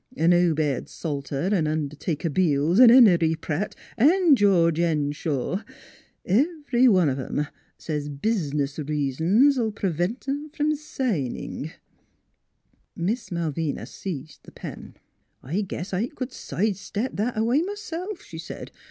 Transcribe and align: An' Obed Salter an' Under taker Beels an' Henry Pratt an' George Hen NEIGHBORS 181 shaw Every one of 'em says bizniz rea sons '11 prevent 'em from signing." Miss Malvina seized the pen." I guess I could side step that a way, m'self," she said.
An' 0.17 0.33
Obed 0.33 0.89
Salter 0.89 1.53
an' 1.53 1.67
Under 1.67 1.95
taker 1.95 2.31
Beels 2.31 2.79
an' 2.79 2.89
Henry 2.89 3.35
Pratt 3.35 3.75
an' 3.99 4.35
George 4.35 4.79
Hen 4.79 5.11
NEIGHBORS 5.11 5.25
181 5.27 5.59
shaw 5.61 5.75
Every 6.65 6.87
one 6.87 7.07
of 7.07 7.19
'em 7.19 7.45
says 7.77 8.09
bizniz 8.09 8.79
rea 8.79 9.11
sons 9.11 9.59
'11 9.59 9.73
prevent 9.73 10.27
'em 10.27 10.49
from 10.49 10.75
signing." 10.75 11.69
Miss 12.95 13.29
Malvina 13.31 13.85
seized 13.85 14.39
the 14.41 14.51
pen." 14.51 14.95
I 15.43 15.61
guess 15.61 15.93
I 15.93 16.07
could 16.07 16.31
side 16.33 16.77
step 16.77 17.11
that 17.17 17.37
a 17.37 17.43
way, 17.43 17.61
m'self," 17.61 18.23
she 18.23 18.39
said. 18.39 18.71